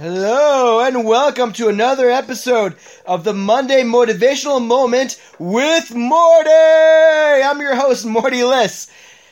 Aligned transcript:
Hello 0.00 0.78
and 0.78 1.04
welcome 1.04 1.52
to 1.54 1.66
another 1.66 2.08
episode 2.08 2.76
of 3.04 3.24
the 3.24 3.34
Monday 3.34 3.82
Motivational 3.82 4.64
Moment 4.64 5.20
with 5.40 5.92
Morty. 5.92 6.48
I'm 6.52 7.60
your 7.60 7.74
host, 7.74 8.06
Morty 8.06 8.44
Liss. 8.44 8.88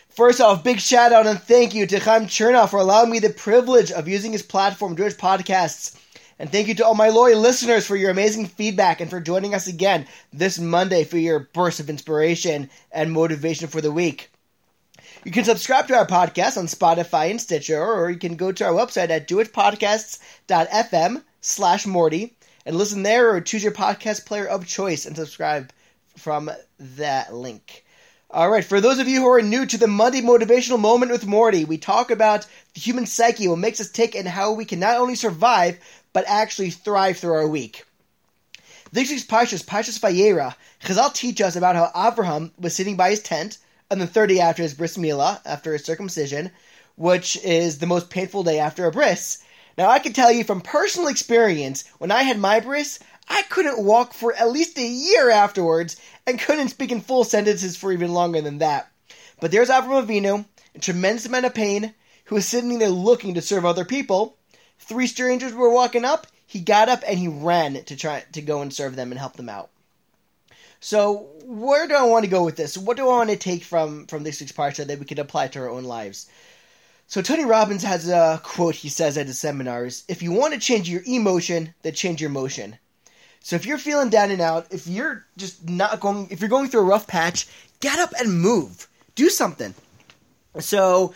First 0.08 0.40
off, 0.40 0.64
big 0.64 0.80
shout 0.80 1.12
out 1.12 1.28
and 1.28 1.40
thank 1.40 1.72
you 1.72 1.86
to 1.86 2.00
Chaim 2.00 2.26
Chernoff 2.26 2.70
for 2.70 2.80
allowing 2.80 3.12
me 3.12 3.20
the 3.20 3.30
privilege 3.30 3.92
of 3.92 4.08
using 4.08 4.32
his 4.32 4.42
platform 4.42 4.96
to 4.96 5.04
his 5.04 5.14
podcasts. 5.14 5.96
And 6.40 6.50
thank 6.50 6.66
you 6.66 6.74
to 6.74 6.84
all 6.84 6.96
my 6.96 7.10
loyal 7.10 7.38
listeners 7.38 7.86
for 7.86 7.94
your 7.94 8.10
amazing 8.10 8.46
feedback 8.46 9.00
and 9.00 9.08
for 9.08 9.20
joining 9.20 9.54
us 9.54 9.68
again 9.68 10.08
this 10.32 10.58
Monday 10.58 11.04
for 11.04 11.16
your 11.16 11.48
burst 11.54 11.78
of 11.78 11.88
inspiration 11.88 12.70
and 12.90 13.12
motivation 13.12 13.68
for 13.68 13.80
the 13.80 13.92
week. 13.92 14.30
You 15.26 15.32
can 15.32 15.42
subscribe 15.42 15.88
to 15.88 15.96
our 15.96 16.06
podcast 16.06 16.56
on 16.56 16.68
Spotify 16.68 17.32
and 17.32 17.40
Stitcher, 17.40 17.84
or 17.84 18.08
you 18.08 18.16
can 18.16 18.36
go 18.36 18.52
to 18.52 18.64
our 18.64 18.72
website 18.72 19.10
at 19.10 19.26
jewishpodcasts.fm 19.26 21.22
slash 21.40 21.84
Morty 21.84 22.36
and 22.64 22.76
listen 22.76 23.02
there 23.02 23.34
or 23.34 23.40
choose 23.40 23.64
your 23.64 23.72
podcast 23.72 24.24
player 24.24 24.46
of 24.46 24.68
choice 24.68 25.04
and 25.04 25.16
subscribe 25.16 25.72
from 26.16 26.48
that 26.78 27.34
link. 27.34 27.84
All 28.30 28.48
right, 28.48 28.64
for 28.64 28.80
those 28.80 29.00
of 29.00 29.08
you 29.08 29.22
who 29.22 29.26
are 29.26 29.42
new 29.42 29.66
to 29.66 29.76
the 29.76 29.88
Monday 29.88 30.20
Motivational 30.20 30.78
Moment 30.78 31.10
with 31.10 31.26
Morty, 31.26 31.64
we 31.64 31.76
talk 31.76 32.12
about 32.12 32.46
the 32.74 32.80
human 32.80 33.04
psyche, 33.04 33.48
what 33.48 33.58
makes 33.58 33.80
us 33.80 33.90
tick, 33.90 34.14
and 34.14 34.28
how 34.28 34.52
we 34.52 34.64
can 34.64 34.78
not 34.78 34.98
only 34.98 35.16
survive, 35.16 35.80
but 36.12 36.24
actually 36.28 36.70
thrive 36.70 37.16
through 37.16 37.34
our 37.34 37.48
week. 37.48 37.84
This 38.92 39.10
week's 39.10 39.24
Parshas, 39.24 39.64
Parshas 39.64 39.98
Vayera, 39.98 40.54
Chazal 40.84 41.12
teach 41.12 41.40
us 41.40 41.56
about 41.56 41.74
how 41.74 41.90
Abraham 41.96 42.52
was 42.60 42.76
sitting 42.76 42.94
by 42.94 43.10
his 43.10 43.22
tent 43.22 43.58
on 43.90 43.98
the 43.98 44.06
30 44.06 44.40
after 44.40 44.62
his 44.62 44.74
bris 44.74 44.96
milah, 44.96 45.40
after 45.44 45.72
his 45.72 45.84
circumcision, 45.84 46.50
which 46.96 47.36
is 47.44 47.78
the 47.78 47.86
most 47.86 48.10
painful 48.10 48.42
day 48.42 48.58
after 48.58 48.86
a 48.86 48.90
bris. 48.90 49.38
Now, 49.78 49.90
I 49.90 49.98
can 49.98 50.12
tell 50.12 50.32
you 50.32 50.42
from 50.42 50.60
personal 50.60 51.08
experience, 51.08 51.84
when 51.98 52.10
I 52.10 52.22
had 52.22 52.38
my 52.38 52.60
bris, 52.60 52.98
I 53.28 53.42
couldn't 53.42 53.84
walk 53.84 54.14
for 54.14 54.34
at 54.34 54.50
least 54.50 54.78
a 54.78 54.86
year 54.86 55.30
afterwards 55.30 55.96
and 56.26 56.40
couldn't 56.40 56.70
speak 56.70 56.90
in 56.90 57.00
full 57.00 57.24
sentences 57.24 57.76
for 57.76 57.92
even 57.92 58.12
longer 58.12 58.40
than 58.40 58.58
that. 58.58 58.90
But 59.40 59.50
there's 59.50 59.68
Avram 59.68 60.06
Avinu, 60.06 60.46
a 60.74 60.78
tremendous 60.78 61.26
amount 61.26 61.46
of 61.46 61.54
pain, 61.54 61.94
who 62.24 62.36
was 62.36 62.46
sitting 62.46 62.78
there 62.78 62.88
looking 62.88 63.34
to 63.34 63.42
serve 63.42 63.64
other 63.64 63.84
people. 63.84 64.36
Three 64.78 65.06
strangers 65.06 65.52
were 65.52 65.70
walking 65.70 66.04
up. 66.04 66.26
He 66.46 66.60
got 66.60 66.88
up 66.88 67.02
and 67.06 67.18
he 67.18 67.28
ran 67.28 67.84
to 67.84 67.96
try 67.96 68.24
to 68.32 68.42
go 68.42 68.62
and 68.62 68.72
serve 68.72 68.96
them 68.96 69.10
and 69.10 69.18
help 69.18 69.34
them 69.36 69.48
out. 69.48 69.70
So 70.80 71.30
where 71.44 71.86
do 71.86 71.94
I 71.94 72.02
want 72.02 72.24
to 72.24 72.30
go 72.30 72.44
with 72.44 72.56
this? 72.56 72.76
What 72.76 72.96
do 72.96 73.04
I 73.08 73.16
want 73.16 73.30
to 73.30 73.36
take 73.36 73.64
from 73.64 74.06
from 74.06 74.24
this 74.24 74.40
week's 74.40 74.52
that 74.84 74.98
we 74.98 75.06
can 75.06 75.18
apply 75.18 75.48
to 75.48 75.60
our 75.60 75.70
own 75.70 75.84
lives? 75.84 76.26
So 77.08 77.22
Tony 77.22 77.44
Robbins 77.44 77.84
has 77.84 78.08
a 78.08 78.40
quote 78.42 78.74
he 78.74 78.88
says 78.88 79.16
at 79.16 79.26
his 79.26 79.38
seminars: 79.38 80.04
"If 80.08 80.22
you 80.22 80.32
want 80.32 80.54
to 80.54 80.60
change 80.60 80.88
your 80.88 81.02
emotion, 81.06 81.74
then 81.82 81.94
change 81.94 82.20
your 82.20 82.30
motion." 82.30 82.78
So 83.40 83.54
if 83.54 83.64
you're 83.64 83.78
feeling 83.78 84.10
down 84.10 84.32
and 84.32 84.40
out, 84.40 84.66
if 84.72 84.88
you're 84.88 85.24
just 85.36 85.68
not 85.68 86.00
going, 86.00 86.26
if 86.30 86.40
you're 86.40 86.48
going 86.48 86.68
through 86.68 86.80
a 86.80 86.84
rough 86.84 87.06
patch, 87.06 87.46
get 87.78 87.98
up 88.00 88.12
and 88.18 88.40
move, 88.40 88.88
do 89.14 89.30
something. 89.30 89.72
So 90.58 91.14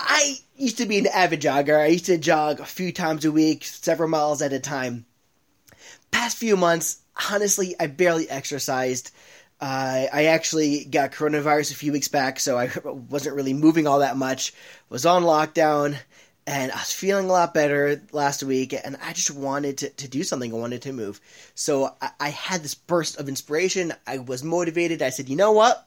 I 0.00 0.38
used 0.56 0.78
to 0.78 0.86
be 0.86 0.98
an 0.98 1.06
avid 1.06 1.40
jogger. 1.40 1.78
I 1.78 1.86
used 1.86 2.06
to 2.06 2.18
jog 2.18 2.58
a 2.58 2.64
few 2.64 2.92
times 2.92 3.24
a 3.24 3.30
week, 3.30 3.64
several 3.64 4.08
miles 4.08 4.42
at 4.42 4.52
a 4.52 4.58
time. 4.58 5.04
Past 6.10 6.38
few 6.38 6.56
months, 6.56 6.99
honestly, 7.30 7.74
I 7.78 7.86
barely 7.86 8.28
exercised. 8.28 9.10
Uh, 9.60 10.06
I 10.12 10.24
actually 10.26 10.84
got 10.84 11.12
coronavirus 11.12 11.72
a 11.72 11.76
few 11.76 11.92
weeks 11.92 12.08
back, 12.08 12.40
so 12.40 12.58
I 12.58 12.70
wasn't 12.84 13.36
really 13.36 13.54
moving 13.54 13.86
all 13.86 13.98
that 14.00 14.16
much. 14.16 14.54
Was 14.88 15.06
on 15.06 15.22
lockdown, 15.22 15.96
and 16.46 16.72
I 16.72 16.76
was 16.76 16.92
feeling 16.92 17.26
a 17.26 17.32
lot 17.32 17.54
better 17.54 18.02
last 18.12 18.42
week, 18.42 18.72
and 18.72 18.96
I 19.02 19.12
just 19.12 19.30
wanted 19.30 19.78
to, 19.78 19.90
to 19.90 20.08
do 20.08 20.22
something. 20.22 20.52
I 20.52 20.56
wanted 20.56 20.82
to 20.82 20.92
move. 20.92 21.20
So 21.54 21.94
I, 22.00 22.10
I 22.18 22.28
had 22.30 22.62
this 22.62 22.74
burst 22.74 23.18
of 23.18 23.28
inspiration. 23.28 23.92
I 24.06 24.18
was 24.18 24.42
motivated. 24.42 25.02
I 25.02 25.10
said, 25.10 25.28
you 25.28 25.36
know 25.36 25.52
what? 25.52 25.86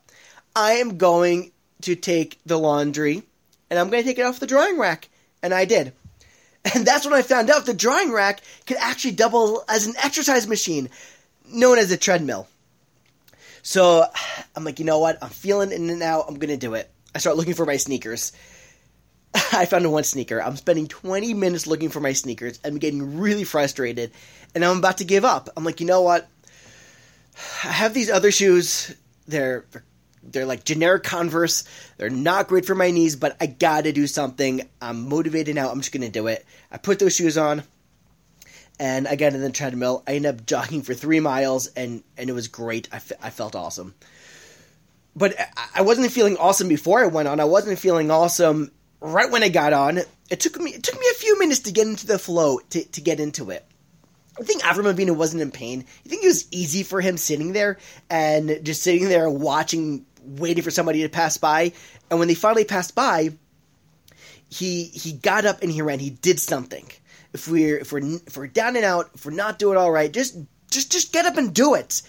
I 0.55 0.73
am 0.73 0.97
going 0.97 1.51
to 1.81 1.95
take 1.95 2.39
the 2.45 2.59
laundry, 2.59 3.23
and 3.69 3.79
I'm 3.79 3.89
going 3.89 4.03
to 4.03 4.07
take 4.07 4.19
it 4.19 4.25
off 4.25 4.39
the 4.39 4.47
drying 4.47 4.77
rack. 4.77 5.09
And 5.41 5.53
I 5.53 5.65
did. 5.65 5.93
And 6.75 6.87
that's 6.87 7.05
when 7.05 7.13
I 7.13 7.21
found 7.21 7.49
out 7.49 7.65
the 7.65 7.73
drying 7.73 8.13
rack 8.13 8.41
could 8.65 8.77
actually 8.77 9.11
double 9.11 9.65
as 9.67 9.85
an 9.85 9.95
exercise 10.01 10.47
machine 10.47 10.89
known 11.45 11.77
as 11.77 11.91
a 11.91 11.97
treadmill. 11.97 12.47
So 13.63 14.05
I'm 14.55 14.63
like, 14.63 14.79
you 14.79 14.85
know 14.85 14.99
what? 14.99 15.21
I'm 15.21 15.29
feeling 15.29 15.71
in 15.71 15.89
and 15.89 16.01
out. 16.01 16.25
I'm 16.27 16.39
gonna 16.39 16.57
do 16.57 16.73
it. 16.73 16.89
I 17.13 17.19
start 17.19 17.37
looking 17.37 17.53
for 17.53 17.65
my 17.65 17.77
sneakers. 17.77 18.31
I 19.53 19.65
found 19.65 19.89
one 19.91 20.03
sneaker. 20.03 20.41
I'm 20.41 20.55
spending 20.57 20.87
20 20.87 21.33
minutes 21.33 21.67
looking 21.67 21.89
for 21.89 21.99
my 21.99 22.13
sneakers. 22.13 22.59
I'm 22.63 22.77
getting 22.77 23.19
really 23.19 23.43
frustrated, 23.43 24.11
and 24.53 24.63
I'm 24.63 24.77
about 24.77 24.97
to 24.97 25.05
give 25.05 25.25
up. 25.25 25.49
I'm 25.55 25.63
like, 25.63 25.79
you 25.79 25.85
know 25.85 26.01
what? 26.01 26.27
I 27.63 27.71
have 27.71 27.93
these 27.93 28.09
other 28.09 28.31
shoes. 28.31 28.95
They're 29.27 29.65
they're 29.71 29.83
like 30.33 30.63
generic 30.63 31.03
Converse. 31.03 31.63
They're 31.97 32.09
not 32.09 32.47
great 32.47 32.65
for 32.65 32.75
my 32.75 32.91
knees, 32.91 33.15
but 33.15 33.35
I 33.41 33.47
gotta 33.47 33.91
do 33.91 34.07
something. 34.07 34.67
I'm 34.81 35.09
motivated 35.09 35.55
now. 35.55 35.69
I'm 35.69 35.79
just 35.79 35.91
gonna 35.91 36.09
do 36.09 36.27
it. 36.27 36.45
I 36.71 36.77
put 36.77 36.99
those 36.99 37.15
shoes 37.15 37.37
on 37.37 37.63
and 38.79 39.07
I 39.07 39.15
got 39.15 39.33
in 39.33 39.41
the 39.41 39.51
treadmill. 39.51 40.03
I 40.07 40.15
ended 40.15 40.35
up 40.35 40.45
jogging 40.45 40.81
for 40.81 40.93
three 40.93 41.19
miles, 41.19 41.67
and 41.67 42.03
and 42.17 42.29
it 42.29 42.33
was 42.33 42.47
great. 42.47 42.89
I, 42.91 43.01
I 43.21 43.29
felt 43.29 43.55
awesome. 43.55 43.95
But 45.15 45.35
I 45.75 45.83
wasn't 45.83 46.11
feeling 46.11 46.37
awesome 46.37 46.67
before 46.67 47.03
I 47.03 47.07
went 47.07 47.27
on. 47.27 47.39
I 47.39 47.45
wasn't 47.45 47.77
feeling 47.77 48.09
awesome 48.09 48.71
right 48.99 49.29
when 49.29 49.43
I 49.43 49.49
got 49.49 49.71
on. 49.71 49.99
It 50.29 50.39
took 50.39 50.59
me 50.59 50.71
it 50.71 50.83
took 50.83 50.99
me 50.99 51.05
a 51.11 51.15
few 51.15 51.37
minutes 51.39 51.61
to 51.61 51.71
get 51.71 51.87
into 51.87 52.07
the 52.07 52.17
flow 52.17 52.59
to, 52.71 52.83
to 52.83 53.01
get 53.01 53.19
into 53.19 53.51
it. 53.51 53.63
I 54.39 54.43
think 54.43 54.63
Avram 54.63 54.91
Avinu 54.91 55.15
wasn't 55.15 55.43
in 55.43 55.51
pain. 55.51 55.85
You 56.03 56.09
think 56.09 56.23
it 56.23 56.27
was 56.27 56.47
easy 56.51 56.81
for 56.81 56.99
him 56.99 57.17
sitting 57.17 57.53
there 57.53 57.77
and 58.09 58.61
just 58.63 58.81
sitting 58.81 59.07
there 59.07 59.29
watching, 59.29 60.07
waiting 60.23 60.63
for 60.63 60.71
somebody 60.71 61.01
to 61.03 61.09
pass 61.09 61.37
by. 61.37 61.73
And 62.09 62.19
when 62.19 62.27
they 62.27 62.35
finally 62.35 62.65
passed 62.65 62.95
by, 62.95 63.31
he 64.49 64.85
he 64.85 65.13
got 65.13 65.45
up 65.45 65.61
and 65.61 65.71
he 65.71 65.81
ran. 65.81 65.99
He 65.99 66.11
did 66.11 66.39
something 66.39 66.89
if 67.33 67.47
we're 67.47 67.79
if 67.79 67.91
we're 67.91 68.19
if 68.27 68.37
we're 68.37 68.47
down 68.47 68.75
and 68.75 68.85
out, 68.85 69.09
if 69.15 69.25
we're 69.25 69.31
not 69.31 69.59
doing 69.59 69.77
all 69.77 69.91
right, 69.91 70.11
just 70.11 70.37
just 70.69 70.91
just 70.91 71.11
get 71.11 71.25
up 71.25 71.37
and 71.37 71.53
do 71.53 71.73
it. 71.73 72.01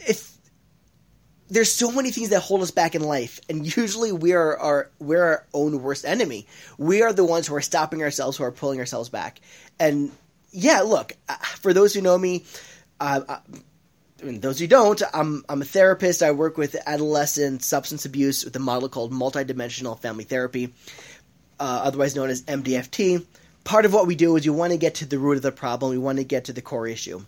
If 0.00 0.36
there's 1.48 1.72
so 1.72 1.90
many 1.90 2.10
things 2.10 2.28
that 2.28 2.40
hold 2.40 2.60
us 2.60 2.70
back 2.70 2.94
in 2.94 3.02
life, 3.02 3.40
and 3.48 3.76
usually 3.76 4.12
we 4.12 4.34
are 4.34 4.56
our 4.58 4.90
we're 4.98 5.22
our 5.22 5.46
own 5.54 5.82
worst 5.82 6.04
enemy. 6.04 6.46
We 6.76 7.02
are 7.02 7.12
the 7.12 7.24
ones 7.24 7.46
who 7.46 7.54
are 7.54 7.62
stopping 7.62 8.02
ourselves, 8.02 8.36
who 8.36 8.44
are 8.44 8.52
pulling 8.52 8.78
ourselves 8.78 9.08
back. 9.08 9.40
And 9.80 10.12
yeah, 10.50 10.82
look, 10.82 11.14
uh, 11.28 11.36
for 11.36 11.72
those 11.72 11.94
who 11.94 12.02
know 12.02 12.18
me, 12.18 12.44
uh, 13.00 13.38
I 14.22 14.38
those 14.38 14.58
who 14.58 14.66
don't, 14.66 15.00
I'm 15.14 15.44
I'm 15.48 15.62
a 15.62 15.64
therapist. 15.64 16.22
I 16.22 16.32
work 16.32 16.58
with 16.58 16.76
adolescent 16.86 17.62
substance 17.62 18.04
abuse 18.04 18.44
with 18.44 18.56
a 18.56 18.60
model 18.60 18.88
called 18.88 19.12
multidimensional 19.12 19.98
family 19.98 20.24
therapy, 20.24 20.74
uh, 21.60 21.82
otherwise 21.84 22.16
known 22.16 22.30
as 22.30 22.42
MDFT 22.42 23.24
part 23.68 23.84
of 23.84 23.92
what 23.92 24.06
we 24.06 24.14
do 24.14 24.34
is 24.34 24.46
you 24.46 24.52
want 24.54 24.72
to 24.72 24.78
get 24.78 24.96
to 24.96 25.04
the 25.04 25.18
root 25.18 25.36
of 25.36 25.42
the 25.42 25.52
problem. 25.52 25.90
We 25.90 25.98
want 25.98 26.16
to 26.16 26.24
get 26.24 26.46
to 26.46 26.54
the 26.54 26.62
core 26.62 26.86
issue. 26.86 27.22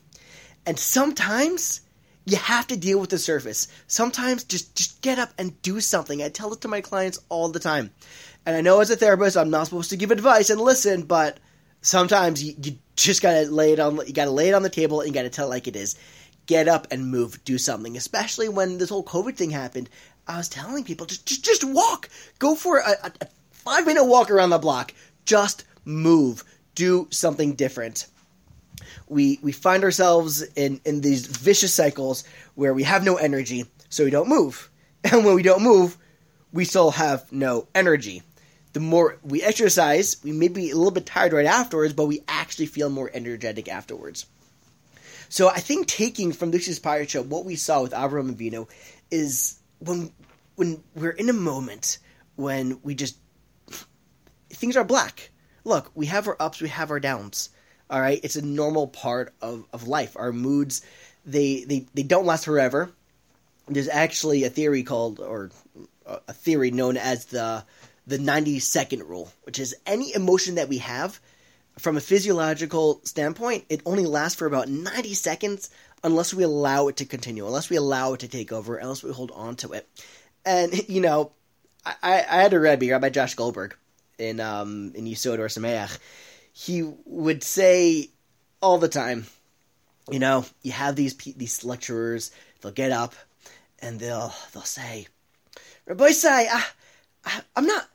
And 0.65 0.79
sometimes 0.79 1.83
you 2.25 2.39
have 2.39 2.67
to 2.69 2.79
deal 2.79 2.99
with 2.99 3.11
the 3.11 3.19
surface. 3.19 3.69
Sometimes 3.87 4.45
just 4.45 4.75
just 4.75 5.03
get 5.03 5.19
up 5.19 5.31
and 5.39 5.61
do 5.61 5.81
something. 5.81 6.23
I 6.23 6.31
tell 6.31 6.53
it 6.55 6.63
to 6.63 6.69
my 6.69 6.81
clients 6.81 7.19
all 7.29 7.51
the 7.51 7.61
time. 7.61 7.91
And 8.47 8.57
I 8.57 8.63
know 8.63 8.81
as 8.81 8.91
a 8.91 8.97
therapist 8.97 9.37
I'm 9.37 9.51
not 9.51 9.65
supposed 9.65 9.91
to 9.91 9.99
give 9.99 10.11
advice 10.11 10.49
and 10.49 10.61
listen, 10.61 11.03
but 11.03 11.39
sometimes 11.83 12.43
you, 12.43 12.55
you 12.63 12.79
just 12.97 13.21
gotta 13.21 13.43
lay 13.43 13.73
it 13.75 13.79
on 13.79 13.97
you 14.07 14.15
gotta 14.15 14.31
lay 14.31 14.49
it 14.49 14.55
on 14.55 14.63
the 14.63 14.71
table 14.71 15.01
and 15.01 15.09
you 15.09 15.15
gotta 15.15 15.29
tell 15.29 15.47
it 15.47 15.51
like 15.51 15.69
it 15.69 15.77
is. 15.77 15.95
Get 16.51 16.67
up 16.67 16.89
and 16.91 17.09
move, 17.09 17.45
do 17.45 17.59
something. 17.59 17.97
Especially 17.97 18.49
when 18.49 18.79
this 18.79 18.89
whole 18.89 19.05
COVID 19.05 19.37
thing 19.37 19.51
happened. 19.51 19.89
I 20.27 20.37
was 20.37 20.49
telling 20.49 20.83
people 20.83 21.07
just 21.07 21.25
just, 21.25 21.45
just 21.45 21.63
walk. 21.63 22.09
Go 22.41 22.57
for 22.57 22.79
a, 22.79 22.91
a, 23.05 23.13
a 23.21 23.29
five 23.53 23.87
minute 23.87 24.03
walk 24.03 24.33
around 24.33 24.51
the 24.51 24.59
block. 24.59 24.93
Just 25.25 25.63
move, 25.85 26.43
do 26.75 27.07
something 27.13 27.55
different. 27.55 28.09
We 29.07 29.39
we 29.43 29.53
find 29.53 29.85
ourselves 29.85 30.43
in 30.43 30.81
in 30.85 31.03
these 31.03 31.25
vicious 31.25 31.73
cycles 31.73 32.25
where 32.57 32.75
we 32.75 32.83
have 32.83 33.05
no 33.05 33.15
energy, 33.15 33.67
so 33.89 34.03
we 34.03 34.11
don't 34.11 34.29
move. 34.29 34.69
And 35.05 35.25
when 35.25 35.37
we 35.37 35.45
don't 35.45 35.63
move, 35.63 35.97
we 36.53 36.65
still 36.65 36.91
have 36.91 37.31
no 37.31 37.69
energy. 37.77 38.25
The 38.73 38.81
more 38.81 39.19
we 39.23 39.41
exercise, 39.41 40.17
we 40.25 40.33
may 40.33 40.49
be 40.49 40.73
a 40.73 40.77
little 40.77 40.91
bit 40.91 41.07
tired 41.07 41.33
right 41.33 41.47
afterwards, 41.47 41.95
but 41.95 42.07
we 42.07 42.25
actually 42.27 42.67
feel 42.67 42.91
more 42.91 43.09
energetic 43.15 43.69
afterwards. 43.69 44.27
So 45.31 45.49
I 45.49 45.61
think 45.61 45.87
taking 45.87 46.33
from 46.33 46.51
this 46.51 46.79
Parsha 46.79 47.25
what 47.25 47.47
we 47.47 47.57
saw 47.57 47.83
with 47.83 47.93
Avram 47.93 48.35
Avinu 48.35 48.69
is 49.11 49.59
when 49.79 50.13
when 50.57 50.83
we're 50.95 51.11
in 51.11 51.31
a 51.31 51.33
moment 51.33 51.99
when 52.37 52.81
we 52.83 52.95
just 52.95 53.17
things 54.51 54.77
are 54.77 54.85
black 54.85 55.31
look, 55.65 55.91
we 55.95 56.07
have 56.07 56.29
our 56.29 56.37
ups, 56.39 56.61
we 56.61 56.69
have 56.69 56.91
our 56.91 57.01
downs. 57.01 57.51
All 57.89 58.01
right, 58.01 58.21
it's 58.23 58.37
a 58.37 58.43
normal 58.43 58.87
part 58.87 59.35
of, 59.41 59.65
of 59.73 59.89
life. 59.89 60.17
Our 60.17 60.33
moods, 60.33 60.83
they, 61.25 61.65
they 61.65 61.87
they 61.95 62.03
don't 62.03 62.27
last 62.27 62.45
forever. 62.45 62.93
There's 63.67 63.89
actually 63.89 64.45
a 64.45 64.51
theory 64.51 64.83
called, 64.83 65.21
or 65.21 65.51
a 66.07 66.33
theory 66.33 66.71
known 66.71 66.97
as 66.97 67.27
the 67.27 67.65
the 68.07 68.19
90 68.19 68.59
second 68.61 69.05
rule, 69.05 69.33
which 69.43 69.59
is 69.59 69.77
any 69.87 70.15
emotion 70.15 70.57
that 70.57 70.69
we 70.69 70.79
have 70.79 71.21
from 71.81 71.97
a 71.97 72.01
physiological 72.01 73.01
standpoint, 73.05 73.65
it 73.69 73.81
only 73.87 74.07
lasts 74.07 74.39
for 74.39 74.47
about 74.47 74.69
90 74.69 75.15
seconds 75.15 75.71
unless 76.05 76.33
we 76.33 76.45
allow 76.45 76.89
it 76.89 76.97
to 76.99 77.05
continue, 77.05 77.47
unless 77.47 77.71
we 77.71 77.77
allow 77.77 78.15
it 78.15 78.21
to 78.21 78.29
take 78.29 78.53
over, 78.53 78.77
unless 78.77 79.03
we 79.03 79.13
hold 79.13 79.31
on 79.33 79.57
to 79.57 79.73
it. 79.73 79.89
And, 80.45 80.89
you 80.89 81.01
know, 81.01 81.33
I, 81.85 82.25
I 82.29 82.43
had 82.43 82.53
a 82.53 82.61
Rebbe, 82.61 82.91
Rabbi 82.91 83.09
Josh 83.09 83.35
Goldberg, 83.35 83.75
in 84.19 84.39
um, 84.39 84.93
in 84.95 85.07
Yisod 85.07 85.39
Ohr 85.39 85.49
Somayach. 85.49 85.99
He 86.53 86.83
would 87.07 87.43
say 87.43 88.11
all 88.61 88.79
the 88.79 88.89
time, 88.89 89.27
you 90.11 90.19
know, 90.19 90.45
you 90.63 90.73
have 90.73 90.95
these 90.95 91.15
these 91.15 91.65
lecturers, 91.65 92.31
they'll 92.61 92.73
get 92.73 92.93
up 92.93 93.15
and 93.81 93.99
they'll 93.99 94.35
they'll 94.53 94.63
say, 94.63 95.07
Rabbi 95.87 96.11
say, 96.11 96.49
I, 96.49 96.65
I, 97.25 97.41
I'm 97.57 97.67
not, 97.67 97.89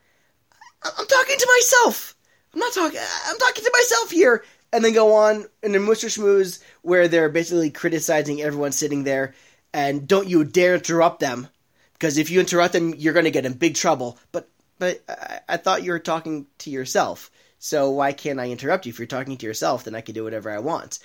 I'm 0.83 1.07
talking 1.07 1.37
to 1.37 1.47
myself. 1.57 2.14
I'm 2.55 2.59
not 2.59 2.73
talking. 2.73 2.99
I'm 3.27 3.37
talking 3.37 3.63
to 3.63 3.71
myself 3.73 4.11
here. 4.11 4.43
And 4.73 4.83
then 4.83 4.93
go 4.93 5.13
on 5.13 5.45
in 5.63 5.73
a 5.75 5.79
Mussar 5.79 6.09
Schmooze 6.09 6.61
where 6.81 7.07
they're 7.07 7.29
basically 7.29 7.69
criticizing 7.69 8.41
everyone 8.41 8.73
sitting 8.73 9.05
there, 9.05 9.33
and 9.73 10.05
don't 10.05 10.27
you 10.27 10.43
dare 10.43 10.75
interrupt 10.75 11.21
them, 11.21 11.47
because 11.93 12.17
if 12.17 12.29
you 12.29 12.41
interrupt 12.41 12.73
them, 12.73 12.93
you're 12.93 13.13
going 13.13 13.25
to 13.25 13.31
get 13.31 13.45
in 13.45 13.53
big 13.53 13.75
trouble. 13.75 14.17
But 14.33 14.49
but 14.77 15.01
I, 15.07 15.39
I 15.47 15.57
thought 15.57 15.83
you 15.83 15.91
were 15.91 15.99
talking 15.99 16.47
to 16.59 16.69
yourself, 16.69 17.31
so 17.57 17.91
why 17.91 18.11
can't 18.11 18.39
I 18.39 18.49
interrupt 18.49 18.85
you? 18.85 18.89
If 18.89 18.99
you're 18.99 19.07
talking 19.07 19.37
to 19.37 19.45
yourself, 19.45 19.85
then 19.85 19.95
I 19.95 20.01
can 20.01 20.13
do 20.13 20.25
whatever 20.25 20.51
I 20.51 20.59
want. 20.59 20.99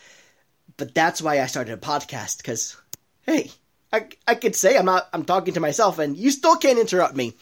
But 0.76 0.92
that's 0.92 1.22
why 1.22 1.40
I 1.40 1.46
started 1.46 1.74
a 1.74 1.76
podcast, 1.76 2.38
because 2.38 2.76
hey, 3.22 3.52
I 3.92 4.08
I 4.26 4.34
could 4.34 4.56
say 4.56 4.76
I'm 4.76 4.86
not 4.86 5.08
I'm 5.12 5.24
talking 5.24 5.54
to 5.54 5.60
myself, 5.60 6.00
and 6.00 6.16
you 6.16 6.32
still 6.32 6.56
can't 6.56 6.78
interrupt 6.78 7.14
me. 7.14 7.36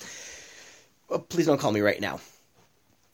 Well, 1.09 1.21
please 1.21 1.47
don't 1.47 1.61
call 1.61 1.73
me 1.73 1.81
right 1.81 2.01
now. 2.01 2.21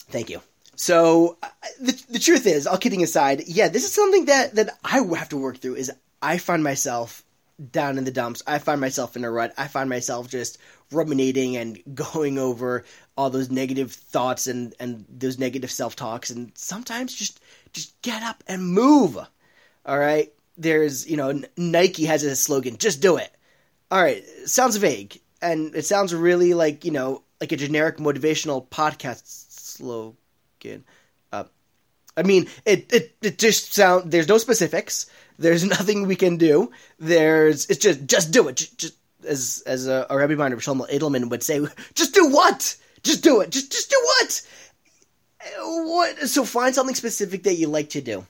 Thank 0.08 0.30
you. 0.30 0.40
So 0.76 1.38
uh, 1.42 1.48
the, 1.80 2.04
the 2.10 2.18
truth 2.18 2.46
is, 2.46 2.66
all 2.66 2.78
kidding 2.78 3.02
aside, 3.02 3.44
yeah, 3.46 3.68
this 3.68 3.84
is 3.84 3.92
something 3.92 4.26
that 4.26 4.54
that 4.56 4.78
I 4.84 5.00
have 5.00 5.28
to 5.30 5.36
work 5.36 5.58
through. 5.58 5.76
Is 5.76 5.92
I 6.22 6.38
find 6.38 6.62
myself 6.62 7.22
down 7.70 7.98
in 7.98 8.04
the 8.04 8.10
dumps. 8.10 8.42
I 8.46 8.58
find 8.58 8.80
myself 8.80 9.16
in 9.16 9.24
a 9.24 9.30
rut. 9.30 9.54
I 9.56 9.68
find 9.68 9.88
myself 9.88 10.28
just 10.28 10.58
ruminating 10.90 11.56
and 11.56 11.78
going 11.94 12.38
over 12.38 12.84
all 13.16 13.30
those 13.30 13.50
negative 13.50 13.92
thoughts 13.92 14.46
and 14.46 14.74
and 14.80 15.04
those 15.08 15.38
negative 15.38 15.70
self 15.70 15.96
talks. 15.96 16.30
And 16.30 16.52
sometimes 16.54 17.14
just 17.14 17.40
just 17.72 18.00
get 18.02 18.22
up 18.22 18.42
and 18.46 18.66
move. 18.66 19.18
All 19.86 19.98
right. 19.98 20.32
There's 20.56 21.08
you 21.08 21.16
know 21.16 21.42
Nike 21.56 22.04
has 22.06 22.22
a 22.22 22.36
slogan, 22.36 22.76
just 22.78 23.00
do 23.00 23.16
it. 23.16 23.30
All 23.90 24.02
right, 24.02 24.24
sounds 24.46 24.76
vague 24.76 25.20
and 25.44 25.74
it 25.74 25.84
sounds 25.84 26.14
really 26.14 26.54
like 26.54 26.84
you 26.84 26.90
know 26.90 27.22
like 27.40 27.52
a 27.52 27.56
generic 27.56 27.98
motivational 27.98 28.66
podcast 28.68 29.22
slogan 29.26 30.16
uh, 31.32 31.44
I 32.16 32.22
mean, 32.22 32.48
it, 32.64 32.92
it 32.92 33.16
it 33.22 33.38
just 33.38 33.74
sound. 33.74 34.10
There's 34.10 34.28
no 34.28 34.38
specifics. 34.38 35.06
There's 35.38 35.64
nothing 35.76 36.06
we 36.06 36.16
can 36.16 36.36
do. 36.36 36.70
There's 36.98 37.66
it's 37.66 37.80
just 37.80 38.06
just 38.06 38.30
do 38.32 38.48
it. 38.48 38.56
Just, 38.56 38.78
just 38.78 38.94
as 39.26 39.62
as 39.66 39.86
a, 39.86 40.06
a 40.10 40.16
Rebbe 40.16 40.36
Binder 40.36 40.56
Shlomo 40.56 40.88
Edelman 40.90 41.30
would 41.30 41.42
say, 41.42 41.64
just 41.94 42.14
do 42.14 42.28
what? 42.30 42.76
Just 43.02 43.22
do 43.22 43.40
it. 43.40 43.50
Just 43.50 43.72
just 43.72 43.90
do 43.90 43.96
what? 44.04 44.42
What? 45.58 46.28
So 46.28 46.44
find 46.44 46.74
something 46.74 46.94
specific 46.94 47.42
that 47.44 47.54
you 47.54 47.68
like 47.68 47.90
to 47.90 48.00
do. 48.00 48.26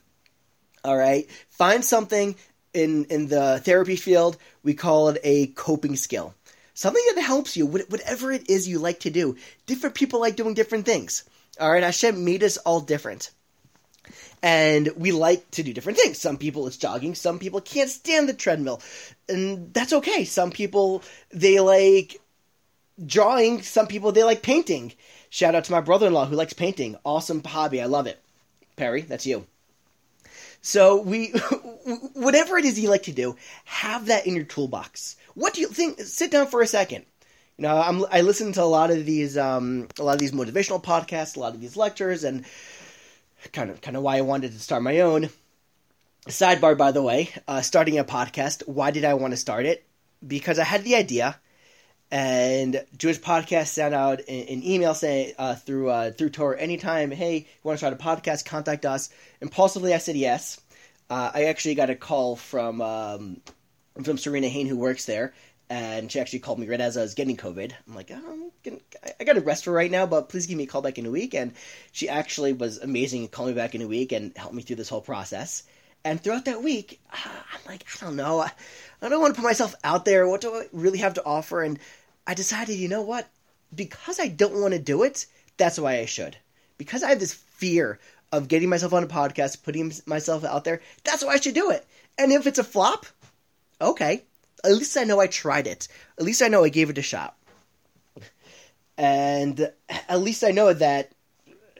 All 0.84 0.96
right. 0.96 1.28
Find 1.50 1.84
something 1.84 2.34
in 2.72 3.04
in 3.06 3.28
the 3.28 3.60
therapy 3.64 3.96
field. 3.96 4.36
We 4.62 4.74
call 4.74 5.10
it 5.10 5.20
a 5.22 5.48
coping 5.48 5.96
skill. 5.96 6.34
Something 6.74 7.04
that 7.14 7.22
helps 7.22 7.56
you, 7.56 7.66
whatever 7.66 8.32
it 8.32 8.50
is 8.50 8.66
you 8.66 8.80
like 8.80 9.00
to 9.00 9.10
do. 9.10 9.36
Different 9.66 9.94
people 9.94 10.20
like 10.20 10.34
doing 10.34 10.54
different 10.54 10.84
things. 10.84 11.22
All 11.60 11.70
right, 11.70 11.82
Hashem 11.82 12.24
made 12.24 12.42
us 12.42 12.56
all 12.58 12.80
different. 12.80 13.30
And 14.42 14.90
we 14.96 15.12
like 15.12 15.50
to 15.52 15.62
do 15.62 15.72
different 15.72 15.98
things. 15.98 16.20
Some 16.20 16.36
people 16.36 16.66
it's 16.66 16.76
jogging, 16.76 17.14
some 17.14 17.38
people 17.38 17.60
can't 17.60 17.88
stand 17.88 18.28
the 18.28 18.34
treadmill. 18.34 18.82
And 19.28 19.72
that's 19.72 19.92
okay. 19.94 20.24
Some 20.24 20.50
people 20.50 21.02
they 21.30 21.60
like 21.60 22.20
drawing, 23.04 23.62
some 23.62 23.86
people 23.86 24.12
they 24.12 24.24
like 24.24 24.42
painting. 24.42 24.92
Shout 25.30 25.54
out 25.54 25.64
to 25.64 25.72
my 25.72 25.80
brother-in-law 25.80 26.26
who 26.26 26.36
likes 26.36 26.52
painting. 26.52 26.96
Awesome 27.04 27.42
hobby. 27.42 27.80
I 27.80 27.86
love 27.86 28.06
it. 28.06 28.20
Perry, 28.76 29.00
that's 29.00 29.26
you. 29.26 29.46
So 30.60 31.00
we 31.00 31.28
whatever 32.14 32.56
it 32.58 32.64
is 32.64 32.78
you 32.78 32.90
like 32.90 33.04
to 33.04 33.12
do, 33.12 33.36
have 33.64 34.06
that 34.06 34.26
in 34.26 34.34
your 34.36 34.44
toolbox. 34.44 35.16
What 35.34 35.54
do 35.54 35.60
you 35.60 35.68
think? 35.68 36.00
Sit 36.00 36.30
down 36.30 36.46
for 36.46 36.62
a 36.62 36.66
second. 36.66 37.04
You 37.56 37.62
know, 37.62 37.76
I'm, 37.76 38.04
I 38.10 38.22
listen 38.22 38.52
to 38.52 38.62
a 38.62 38.64
lot 38.64 38.90
of 38.90 39.06
these, 39.06 39.38
um, 39.38 39.86
a 39.98 40.02
lot 40.02 40.14
of 40.14 40.18
these 40.18 40.32
motivational 40.32 40.82
podcasts, 40.82 41.36
a 41.36 41.40
lot 41.40 41.54
of 41.54 41.60
these 41.60 41.76
lectures, 41.76 42.24
and 42.24 42.44
kind 43.52 43.70
of, 43.70 43.80
kind 43.80 43.96
of 43.96 44.02
why 44.02 44.16
I 44.16 44.22
wanted 44.22 44.52
to 44.52 44.58
start 44.58 44.82
my 44.82 45.00
own. 45.00 45.30
Sidebar, 46.26 46.76
by 46.76 46.90
the 46.90 47.02
way, 47.02 47.30
uh, 47.46 47.60
starting 47.60 47.98
a 47.98 48.04
podcast. 48.04 48.66
Why 48.66 48.90
did 48.90 49.04
I 49.04 49.14
want 49.14 49.32
to 49.32 49.36
start 49.36 49.66
it? 49.66 49.86
Because 50.26 50.58
I 50.58 50.64
had 50.64 50.82
the 50.82 50.96
idea, 50.96 51.38
and 52.10 52.84
Jewish 52.96 53.20
Podcast 53.20 53.68
sent 53.68 53.94
out 53.94 54.20
an, 54.20 54.62
email 54.64 54.94
saying 54.94 55.34
uh, 55.38 55.54
through 55.54 55.90
uh, 55.90 56.10
through 56.12 56.30
TorahAnytime, 56.30 57.12
hey, 57.12 57.36
you 57.38 57.44
want 57.62 57.78
to 57.78 57.86
start 57.86 57.92
a 57.92 58.02
podcast? 58.02 58.46
Contact 58.46 58.86
us. 58.86 59.10
Impulsively, 59.40 59.92
I 59.92 59.98
said 59.98 60.16
yes. 60.16 60.60
Uh, 61.10 61.30
I 61.34 61.44
actually 61.44 61.74
got 61.74 61.90
a 61.90 61.94
call 61.94 62.36
from 62.36 62.80
um, 62.80 63.40
from 64.02 64.16
Serena 64.16 64.48
Hain, 64.48 64.66
who 64.66 64.78
works 64.78 65.04
there, 65.04 65.34
and 65.70 66.12
she 66.12 66.20
actually 66.20 66.40
called 66.40 66.58
me 66.58 66.68
right 66.68 66.80
as 66.80 66.96
I 66.96 67.02
was 67.02 67.14
getting 67.14 67.36
COVID. 67.36 67.72
I'm 67.86 67.94
like, 67.94 68.10
um, 68.10 68.22
oh, 68.26 68.50
I'm 68.66 68.80
I 69.18 69.24
got 69.24 69.36
a 69.36 69.40
rest 69.40 69.64
for 69.64 69.72
right 69.72 69.90
now, 69.90 70.06
but 70.06 70.28
please 70.28 70.46
give 70.46 70.58
me 70.58 70.64
a 70.64 70.66
call 70.66 70.82
back 70.82 70.98
in 70.98 71.06
a 71.06 71.10
week. 71.10 71.34
And 71.34 71.52
she 71.92 72.08
actually 72.08 72.52
was 72.52 72.78
amazing 72.78 73.22
and 73.22 73.30
called 73.30 73.48
me 73.48 73.54
back 73.54 73.74
in 73.74 73.82
a 73.82 73.86
week 73.86 74.12
and 74.12 74.36
helped 74.36 74.54
me 74.54 74.62
through 74.62 74.76
this 74.76 74.88
whole 74.88 75.00
process. 75.00 75.62
And 76.04 76.20
throughout 76.20 76.44
that 76.44 76.62
week, 76.62 77.00
I'm 77.12 77.60
like, 77.66 77.84
I 77.94 78.04
don't 78.04 78.16
know. 78.16 78.40
I 78.40 79.08
don't 79.08 79.20
want 79.20 79.34
to 79.34 79.40
put 79.40 79.46
myself 79.46 79.74
out 79.82 80.04
there. 80.04 80.28
What 80.28 80.42
do 80.42 80.54
I 80.54 80.66
really 80.72 80.98
have 80.98 81.14
to 81.14 81.24
offer? 81.24 81.62
And 81.62 81.78
I 82.26 82.34
decided, 82.34 82.76
you 82.76 82.88
know 82.88 83.02
what? 83.02 83.28
Because 83.74 84.20
I 84.20 84.28
don't 84.28 84.60
want 84.60 84.74
to 84.74 84.78
do 84.78 85.02
it, 85.02 85.26
that's 85.56 85.78
why 85.78 85.98
I 85.98 86.04
should. 86.04 86.36
Because 86.78 87.02
I 87.02 87.10
have 87.10 87.20
this 87.20 87.34
fear 87.34 87.98
of 88.32 88.48
getting 88.48 88.68
myself 88.68 88.92
on 88.92 89.02
a 89.02 89.06
podcast, 89.06 89.62
putting 89.62 89.92
myself 90.06 90.44
out 90.44 90.64
there, 90.64 90.80
that's 91.04 91.24
why 91.24 91.32
I 91.32 91.40
should 91.40 91.54
do 91.54 91.70
it. 91.70 91.86
And 92.18 92.32
if 92.32 92.46
it's 92.46 92.58
a 92.58 92.64
flop, 92.64 93.06
okay, 93.80 94.24
at 94.64 94.72
least 94.72 94.96
I 94.96 95.04
know 95.04 95.20
I 95.20 95.26
tried 95.26 95.66
it. 95.66 95.88
At 96.18 96.24
least 96.24 96.42
I 96.42 96.48
know 96.48 96.64
I 96.64 96.68
gave 96.68 96.90
it 96.90 96.98
a 96.98 97.02
shot. 97.02 97.36
And 98.96 99.72
at 100.08 100.20
least 100.20 100.44
I 100.44 100.52
know 100.52 100.72
that 100.72 101.10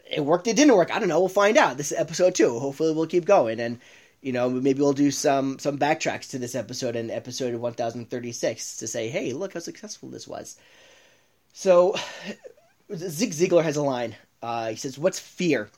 it 0.09 0.23
worked, 0.23 0.47
it 0.47 0.55
didn't 0.55 0.75
work. 0.75 0.93
I 0.93 0.99
don't 0.99 1.07
know. 1.07 1.19
We'll 1.19 1.29
find 1.29 1.57
out. 1.57 1.77
This 1.77 1.91
is 1.91 1.97
episode 1.97 2.35
two. 2.35 2.59
Hopefully, 2.59 2.93
we'll 2.93 3.07
keep 3.07 3.25
going. 3.25 3.59
And, 3.59 3.79
you 4.21 4.31
know, 4.31 4.49
maybe 4.49 4.81
we'll 4.81 4.93
do 4.93 5.11
some, 5.11 5.57
some 5.59 5.77
backtracks 5.77 6.29
to 6.31 6.39
this 6.39 6.55
episode 6.55 6.95
and 6.95 7.09
episode 7.09 7.55
1036 7.55 8.77
to 8.77 8.87
say, 8.87 9.09
hey, 9.09 9.33
look 9.33 9.53
how 9.53 9.59
successful 9.59 10.09
this 10.09 10.27
was. 10.27 10.57
So, 11.53 11.95
Zig 12.93 13.31
Ziglar 13.31 13.63
has 13.63 13.77
a 13.77 13.81
line. 13.81 14.15
Uh, 14.41 14.69
he 14.69 14.75
says, 14.75 14.97
What's 14.97 15.19
fear? 15.19 15.69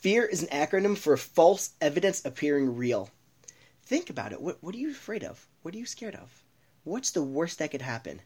Fear 0.00 0.24
is 0.24 0.42
an 0.42 0.48
acronym 0.48 0.96
for 0.96 1.16
false 1.16 1.70
evidence 1.80 2.24
appearing 2.24 2.76
real. 2.76 3.10
Think 3.88 4.10
about 4.10 4.32
it. 4.32 4.40
What, 4.42 4.58
what 4.62 4.74
are 4.74 4.78
you 4.78 4.90
afraid 4.90 5.24
of? 5.24 5.46
What 5.62 5.74
are 5.74 5.78
you 5.78 5.86
scared 5.86 6.14
of? 6.14 6.44
What's 6.84 7.12
the 7.12 7.22
worst 7.22 7.58
that 7.58 7.70
could 7.70 7.80
happen? 7.80 8.20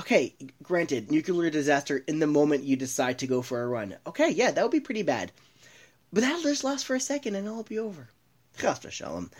Okay, 0.00 0.34
granted, 0.64 1.12
nuclear 1.12 1.48
disaster 1.48 2.02
in 2.08 2.18
the 2.18 2.26
moment 2.26 2.64
you 2.64 2.74
decide 2.74 3.20
to 3.20 3.28
go 3.28 3.40
for 3.40 3.62
a 3.62 3.68
run. 3.68 3.94
Okay, 4.04 4.30
yeah, 4.30 4.50
that 4.50 4.62
would 4.62 4.72
be 4.72 4.80
pretty 4.80 5.02
bad. 5.02 5.30
But 6.12 6.22
that'll 6.22 6.42
just 6.42 6.64
last 6.64 6.86
for 6.86 6.96
a 6.96 7.00
second 7.00 7.36
and 7.36 7.46
it'll 7.46 7.62
be 7.62 7.78
over. 7.78 8.08
Shalom. 8.90 9.30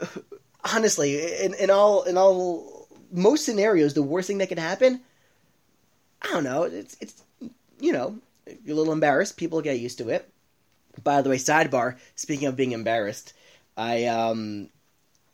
Um, 0.00 0.08
honestly, 0.74 1.16
in, 1.44 1.52
in 1.54 1.70
all 1.70 2.04
in 2.04 2.16
all 2.16 2.88
most 3.12 3.44
scenarios, 3.44 3.92
the 3.92 4.02
worst 4.02 4.28
thing 4.28 4.38
that 4.38 4.48
could 4.48 4.58
happen, 4.58 5.00
I 6.22 6.28
don't 6.28 6.44
know, 6.44 6.62
it's 6.62 6.96
it's 6.98 7.22
you 7.78 7.92
know, 7.92 8.18
you're 8.46 8.74
a 8.74 8.78
little 8.78 8.94
embarrassed, 8.94 9.36
people 9.36 9.60
get 9.60 9.80
used 9.80 9.98
to 9.98 10.08
it. 10.08 10.30
By 11.02 11.20
the 11.20 11.28
way, 11.28 11.36
sidebar, 11.36 11.98
speaking 12.14 12.48
of 12.48 12.56
being 12.56 12.72
embarrassed, 12.72 13.34
I 13.76 14.06
um 14.06 14.68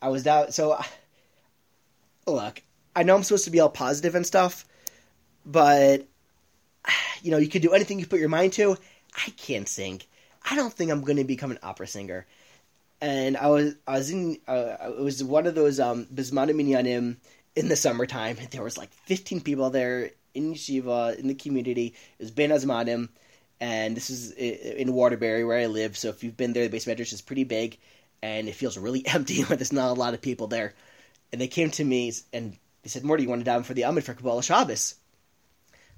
I 0.01 0.09
was 0.09 0.23
down. 0.23 0.53
So, 0.53 0.79
look, 2.27 2.63
I 2.95 3.03
know 3.03 3.15
I'm 3.15 3.23
supposed 3.23 3.45
to 3.45 3.51
be 3.51 3.61
all 3.61 3.69
positive 3.69 4.15
and 4.15 4.27
stuff, 4.27 4.67
but 5.45 6.07
you 7.23 7.31
know, 7.31 7.39
you 7.39 7.49
can 7.49 7.63
do 7.63 7.73
anything 7.73 7.99
you 7.99 8.07
put 8.07 8.21
your 8.21 8.29
mind 8.29 8.53
to. 8.55 8.77
I 9.17 9.31
can't 9.37 9.69
sing. 9.69 10.03
I 10.49 10.55
don't 10.55 10.73
think 10.73 10.91
I'm 10.91 11.03
going 11.03 11.17
to 11.17 11.25
become 11.25 11.51
an 11.51 11.59
opera 11.63 11.87
singer. 11.87 12.27
And 13.01 13.37
I 13.37 13.49
was, 13.49 13.75
I 13.87 13.99
was 13.99 14.11
in, 14.11 14.39
uh, 14.47 14.77
it 14.81 15.03
was 15.03 15.23
one 15.23 15.47
of 15.47 15.55
those 15.55 15.81
um, 15.81 16.07
Bismana 16.07 16.53
Minyanim 16.53 17.17
in 17.55 17.69
the 17.69 17.77
summertime. 17.77 18.37
There 18.51 18.63
was 18.63 18.79
like 18.79 18.93
15 18.93 19.41
people 19.41 19.71
there 19.71 20.11
in 20.35 20.55
yeshiva 20.55 21.19
in 21.19 21.27
the 21.27 21.35
community. 21.35 21.95
It 22.19 22.23
was 22.23 22.31
Bein 22.31 22.51
Hazmanim, 22.51 23.09
and 23.61 23.97
this 23.97 24.09
is 24.09 24.31
in 24.33 24.93
Waterbury 24.93 25.45
where 25.45 25.59
I 25.59 25.67
live. 25.67 25.97
So 25.97 26.09
if 26.09 26.23
you've 26.23 26.37
been 26.37 26.53
there, 26.53 26.69
the 26.69 26.77
beis 26.77 26.87
medrash 26.87 27.13
is 27.13 27.21
pretty 27.21 27.45
big 27.45 27.79
and 28.23 28.49
it 28.49 28.55
feels 28.55 28.79
really 28.79 29.07
empty 29.15 29.43
when 29.43 29.59
there's 29.59 29.73
not 29.73 29.91
a 29.91 30.01
lot 30.01 30.15
of 30.15 30.23
people 30.23 30.47
there. 30.47 30.75
And 31.33 31.41
they 31.41 31.49
came 31.49 31.71
to 31.73 31.85
me 31.85 32.13
and 32.33 32.57
they 32.83 32.89
said, 32.89 33.05
Morty, 33.05 33.25
you 33.25 33.29
want 33.29 33.41
to 33.41 33.45
dive 33.45 33.67
for 33.67 33.75
the 33.75 33.83
Amud 33.83 34.05
for 34.05 34.15
Kabbalas 34.15 34.45
Shabbos? 34.45 34.95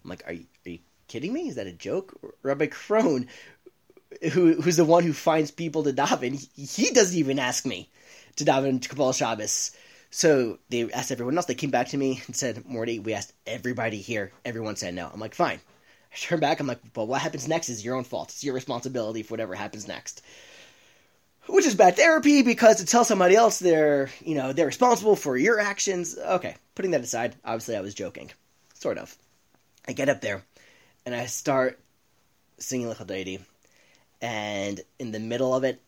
I'm 0.03 0.11
like, 0.11 0.23
are 0.27 0.33
you, 0.33 0.47
are 0.67 0.71
you 0.71 0.79
kidding 1.07 1.33
me? 1.33 1.49
Is 1.49 1.57
that 1.57 1.67
a 1.67 1.73
joke? 1.73 2.19
Rabbi 2.43 2.67
Crone, 2.67 3.27
who 4.33 4.61
who's 4.61 4.77
the 4.77 4.85
one 4.85 5.05
who 5.05 5.13
finds 5.13 5.51
people 5.51 5.83
to 5.85 5.93
daven, 5.93 6.49
he, 6.55 6.65
he 6.65 6.91
doesn't 6.91 7.19
even 7.19 7.39
ask 7.39 7.67
me 7.67 7.91
to 8.37 8.45
daven 8.45 8.81
to 8.81 8.89
Kabbalas 8.89 9.19
Shabbos. 9.19 9.73
So 10.11 10.59
they 10.71 10.91
asked 10.93 11.13
everyone 11.13 11.37
else. 11.37 11.47
They 11.47 11.55
came 11.55 11.71
back 11.71 11.89
to 11.89 11.99
me 11.99 12.23
and 12.27 12.35
said, 12.35 12.65
Morty, 12.65 12.99
we 12.99 13.13
asked 13.13 13.35
everybody 13.47 13.99
here. 13.99 14.33
Everyone 14.45 14.77
said 14.77 14.95
no. 14.95 15.11
I'm 15.13 15.21
like, 15.21 15.35
fine. 15.35 15.61
I 16.13 16.17
turn 16.17 16.41
back. 16.41 16.61
I'm 16.61 16.67
like, 16.67 16.81
but 16.95 17.07
what 17.07 17.21
happens 17.21 17.47
next 17.47 17.69
is 17.69 17.85
your 17.85 17.97
own 17.97 18.05
fault. 18.05 18.31
It's 18.31 18.45
your 18.45 18.55
responsibility 18.55 19.23
for 19.23 19.35
whatever 19.35 19.55
happens 19.55 19.87
next. 19.87 20.23
Which 21.49 21.67
is 21.67 21.75
bad 21.75 21.97
therapy 21.97 22.43
because 22.43 22.77
to 22.77 22.87
tell 22.87 23.05
somebody 23.05 23.35
else 23.35 23.59
they're, 23.59 24.11
you 24.21 24.35
know, 24.35 24.53
they're 24.53 24.67
responsible 24.67 25.17
for 25.17 25.37
your 25.37 25.59
actions. 25.59 26.17
Okay, 26.19 26.57
putting 26.75 26.91
that 26.93 27.01
aside, 27.01 27.37
obviously 27.45 27.77
I 27.77 27.81
was 27.81 27.95
joking. 27.95 28.31
Sort 28.75 28.99
of. 28.99 29.17
I 29.87 29.93
get 29.93 30.09
up 30.09 30.21
there 30.21 30.43
and 31.07 31.15
I 31.15 31.27
start 31.27 31.81
singing 32.59 32.89
Lecha 32.89 33.07
Dodi. 33.07 33.41
And 34.21 34.81
in 34.99 35.13
the 35.13 35.21
middle 35.21 35.55
of 35.55 35.65
it, 35.65 35.81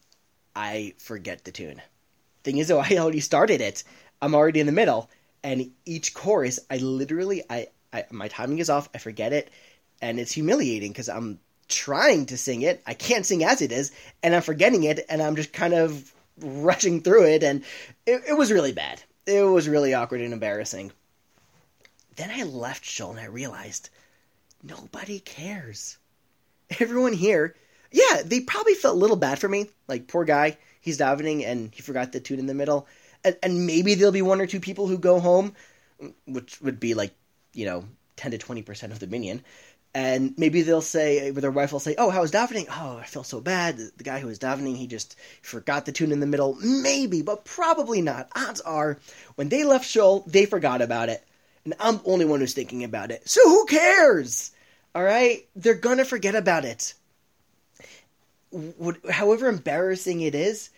I 0.54 0.94
forget 0.98 1.44
the 1.44 1.52
tune. 1.52 1.80
Thing 2.42 2.58
is, 2.58 2.68
though, 2.68 2.78
I 2.80 2.96
already 2.98 3.20
started 3.20 3.60
it. 3.60 3.84
I'm 4.22 4.34
already 4.34 4.60
in 4.60 4.66
the 4.66 4.72
middle, 4.72 5.10
and 5.42 5.70
each 5.84 6.14
chorus, 6.14 6.60
I 6.70 6.76
literally, 6.76 7.42
I, 7.48 7.68
I 7.92 8.04
my 8.10 8.28
timing 8.28 8.58
is 8.58 8.70
off. 8.70 8.88
I 8.94 8.98
forget 8.98 9.32
it, 9.32 9.50
and 10.02 10.20
it's 10.20 10.32
humiliating 10.32 10.92
because 10.92 11.08
I'm 11.08 11.38
trying 11.70 12.26
to 12.26 12.36
sing 12.36 12.62
it. 12.62 12.82
I 12.86 12.94
can't 12.94 13.26
sing 13.26 13.44
as 13.44 13.62
it 13.62 13.72
is, 13.72 13.92
and 14.22 14.34
I'm 14.34 14.42
forgetting 14.42 14.84
it, 14.84 15.04
and 15.08 15.22
I'm 15.22 15.36
just 15.36 15.52
kind 15.52 15.74
of 15.74 16.12
rushing 16.40 17.00
through 17.00 17.26
it, 17.26 17.42
and 17.42 17.64
it, 18.06 18.22
it 18.28 18.32
was 18.36 18.52
really 18.52 18.72
bad. 18.72 19.02
It 19.26 19.42
was 19.42 19.68
really 19.68 19.94
awkward 19.94 20.20
and 20.20 20.32
embarrassing. 20.32 20.92
Then 22.16 22.30
I 22.30 22.42
left 22.42 22.84
Shul 22.84 23.12
and 23.12 23.20
I 23.20 23.26
realized 23.26 23.90
nobody 24.62 25.20
cares. 25.20 25.96
Everyone 26.80 27.12
here, 27.12 27.54
yeah, 27.92 28.22
they 28.24 28.40
probably 28.40 28.74
felt 28.74 28.96
a 28.96 28.98
little 28.98 29.16
bad 29.16 29.38
for 29.38 29.48
me. 29.48 29.68
Like, 29.88 30.08
poor 30.08 30.24
guy, 30.24 30.58
he's 30.80 30.98
davening 30.98 31.46
and 31.46 31.72
he 31.74 31.82
forgot 31.82 32.12
the 32.12 32.20
tune 32.20 32.38
in 32.38 32.46
the 32.46 32.54
middle 32.54 32.86
and, 33.24 33.36
and 33.42 33.66
maybe 33.66 33.94
there'll 33.94 34.12
be 34.12 34.22
one 34.22 34.40
or 34.40 34.46
two 34.46 34.60
people 34.60 34.86
who 34.86 34.98
go 34.98 35.20
home, 35.20 35.54
which 36.26 36.60
would 36.60 36.80
be 36.80 36.94
like, 36.94 37.12
you 37.52 37.66
know, 37.66 37.84
10 38.16 38.32
to 38.32 38.38
20% 38.38 38.90
of 38.90 38.98
the 38.98 39.06
minyan. 39.06 39.42
And 39.92 40.38
maybe 40.38 40.62
they'll 40.62 40.82
say, 40.82 41.32
with 41.32 41.42
their 41.42 41.50
wife 41.50 41.72
will 41.72 41.80
say, 41.80 41.96
Oh, 41.98 42.10
how 42.10 42.20
was 42.20 42.30
davening? 42.30 42.66
Oh, 42.70 42.98
I 42.98 43.04
feel 43.04 43.24
so 43.24 43.40
bad. 43.40 43.76
The 43.76 44.04
guy 44.04 44.20
who 44.20 44.28
was 44.28 44.38
davening, 44.38 44.76
he 44.76 44.86
just 44.86 45.16
forgot 45.42 45.84
the 45.84 45.92
tune 45.92 46.12
in 46.12 46.20
the 46.20 46.26
middle. 46.26 46.56
Maybe, 46.60 47.22
but 47.22 47.44
probably 47.44 48.00
not. 48.00 48.28
Odds 48.36 48.60
are, 48.60 48.98
when 49.34 49.48
they 49.48 49.64
left 49.64 49.84
Shul, 49.86 50.22
they 50.28 50.46
forgot 50.46 50.80
about 50.80 51.08
it. 51.08 51.24
And 51.64 51.74
I'm 51.80 51.96
the 51.98 52.04
only 52.04 52.24
one 52.24 52.40
who's 52.40 52.54
thinking 52.54 52.84
about 52.84 53.10
it. 53.10 53.28
So 53.28 53.40
who 53.48 53.66
cares? 53.66 54.52
All 54.94 55.02
right? 55.02 55.46
They're 55.56 55.74
gonna 55.74 56.04
forget 56.04 56.36
about 56.36 56.64
it. 56.64 56.94
However 59.10 59.48
embarrassing 59.48 60.20
it 60.20 60.34
is, 60.34 60.70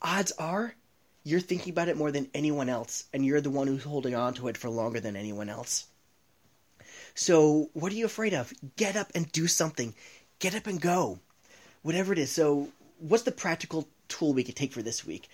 odds 0.00 0.32
are 0.32 0.74
you're 1.24 1.40
thinking 1.40 1.72
about 1.72 1.88
it 1.88 1.96
more 1.96 2.10
than 2.10 2.30
anyone 2.32 2.68
else, 2.68 3.04
and 3.12 3.24
you're 3.24 3.40
the 3.40 3.50
one 3.50 3.66
who's 3.66 3.84
holding 3.84 4.14
on 4.14 4.34
to 4.34 4.48
it 4.48 4.56
for 4.56 4.70
longer 4.70 5.00
than 5.00 5.16
anyone 5.16 5.48
else. 5.48 5.86
So, 7.14 7.70
what 7.72 7.92
are 7.92 7.96
you 7.96 8.06
afraid 8.06 8.34
of? 8.34 8.52
Get 8.76 8.96
up 8.96 9.10
and 9.14 9.30
do 9.32 9.46
something. 9.46 9.94
Get 10.38 10.54
up 10.54 10.66
and 10.66 10.80
go. 10.80 11.18
Whatever 11.82 12.12
it 12.12 12.18
is. 12.18 12.30
So, 12.30 12.68
what's 12.98 13.24
the 13.24 13.32
practical 13.32 13.88
tool 14.08 14.32
we 14.32 14.44
could 14.44 14.56
take 14.56 14.72
for 14.72 14.82
this 14.82 15.04
week? 15.04 15.28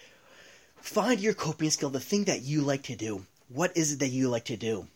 Find 0.76 1.20
your 1.20 1.34
coping 1.34 1.70
skill, 1.70 1.90
the 1.90 2.00
thing 2.00 2.24
that 2.24 2.42
you 2.42 2.62
like 2.62 2.84
to 2.84 2.96
do. 2.96 3.26
What 3.48 3.76
is 3.76 3.92
it 3.92 3.98
that 4.00 4.08
you 4.08 4.28
like 4.28 4.44
to 4.46 4.56
do? 4.56 4.88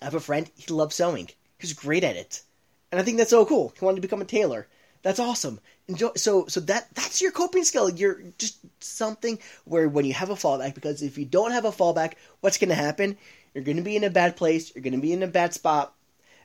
I 0.00 0.06
have 0.06 0.14
a 0.14 0.20
friend, 0.20 0.50
he 0.56 0.72
loves 0.72 0.96
sewing. 0.96 1.28
He's 1.58 1.72
great 1.72 2.04
at 2.04 2.16
it. 2.16 2.42
And 2.90 3.00
I 3.00 3.04
think 3.04 3.18
that's 3.18 3.30
so 3.30 3.44
cool. 3.44 3.72
He 3.78 3.84
wanted 3.84 3.96
to 3.96 4.02
become 4.02 4.22
a 4.22 4.24
tailor. 4.26 4.66
That's 5.02 5.20
awesome. 5.20 5.60
Enjoy. 5.88 6.10
So 6.16 6.46
so 6.46 6.60
that 6.60 6.88
that's 6.94 7.20
your 7.20 7.32
coping 7.32 7.64
skill. 7.64 7.88
You're 7.88 8.22
just 8.38 8.58
something 8.80 9.38
where 9.64 9.88
when 9.88 10.04
you 10.04 10.12
have 10.12 10.30
a 10.30 10.34
fallback, 10.34 10.74
because 10.74 11.02
if 11.02 11.16
you 11.16 11.24
don't 11.24 11.52
have 11.52 11.64
a 11.64 11.70
fallback, 11.70 12.14
what's 12.40 12.58
going 12.58 12.68
to 12.68 12.74
happen? 12.74 13.16
You're 13.54 13.64
going 13.64 13.76
to 13.76 13.82
be 13.82 13.96
in 13.96 14.04
a 14.04 14.10
bad 14.10 14.36
place. 14.36 14.74
You're 14.74 14.82
going 14.82 14.94
to 14.94 15.00
be 15.00 15.12
in 15.12 15.22
a 15.22 15.28
bad 15.28 15.54
spot, 15.54 15.94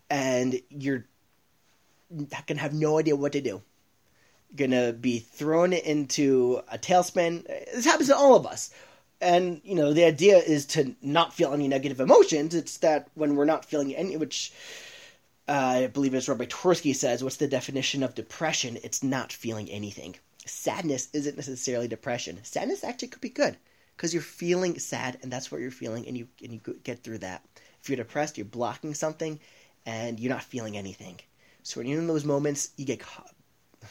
and 0.09 0.59
you're 0.69 1.05
going 2.09 2.27
to 2.29 2.55
have 2.57 2.74
no 2.74 3.00
idea 3.00 3.15
what 3.15 3.33
to 3.33 3.41
do. 3.41 3.62
You're 4.50 4.67
going 4.67 4.71
to 4.71 4.93
be 4.93 5.19
thrown 5.19 5.74
into 5.74 6.62
a 6.71 6.77
tailspin. 6.77 7.45
This 7.74 7.85
happens 7.85 8.09
to 8.09 8.15
all 8.15 8.35
of 8.35 8.45
us. 8.45 8.71
And 9.21 9.62
you 9.63 9.75
know 9.75 9.93
the 9.93 10.03
idea 10.03 10.38
is 10.38 10.65
to 10.67 10.93
not 11.01 11.33
feel 11.33 11.53
any 11.53 11.67
negative 11.67 12.00
emotions. 12.00 12.53
It's 12.53 12.77
that 12.79 13.07
when 13.13 13.35
we're 13.35 13.45
not 13.45 13.65
feeling 13.65 13.95
any, 13.95 14.17
which 14.17 14.51
uh, 15.47 15.51
I 15.51 15.88
believe 15.88 16.13
as 16.15 16.27
Rabbi 16.27 16.45
Twersky 16.45 16.93
says, 16.93 17.24
what's 17.24 17.38
the 17.38 17.47
definition 17.47 18.03
of 18.03 18.13
depression? 18.13 18.77
It's 18.83 19.03
not 19.03 19.31
feeling 19.31 19.69
anything. 19.69 20.15
Sadness 20.45 21.07
isn't 21.13 21.38
necessarily 21.38 21.88
depression. 21.88 22.39
Sadness 22.43 22.83
actually 22.83 23.07
could 23.07 23.21
be 23.21 23.29
good 23.29 23.57
because 23.96 24.14
you're 24.14 24.24
feeling 24.24 24.78
sad 24.80 25.18
and 25.22 25.32
that's 25.32 25.52
what 25.52 25.62
you're 25.62 25.72
feeling 25.72 26.08
and 26.08 26.18
you 26.18 26.28
and 26.44 26.54
you 26.54 26.60
get 26.84 27.04
through 27.04 27.20
that. 27.20 27.44
If 27.82 27.90
you're 27.90 27.98
depressed, 27.98 28.38
you're 28.38 28.46
blocking 28.46 28.94
something 28.94 29.40
and 29.86 30.20
you're 30.20 30.34
not 30.34 30.44
feeling 30.44 30.78
anything. 30.78 31.20
So 31.64 31.80
when 31.80 31.88
you're 31.88 32.00
in 32.00 32.08
those 32.08 32.25
moments, 32.25 32.72
you 32.78 32.86
get 32.86 33.00
caught. 33.00 33.34